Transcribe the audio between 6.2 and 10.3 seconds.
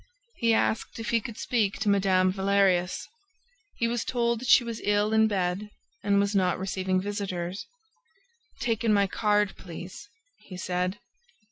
not receiving visitors. "Take in my card, please,"